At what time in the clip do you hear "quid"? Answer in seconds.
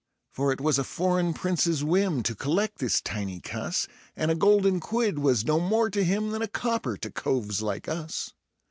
4.79-5.19